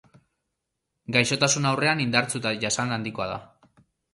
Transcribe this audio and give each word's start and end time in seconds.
Gaixotasun 1.17 1.69
aurrean 1.73 2.03
indartsu 2.07 2.41
eta 2.43 2.55
jasan 2.65 2.97
handikoa 2.99 3.33
da. 3.35 3.41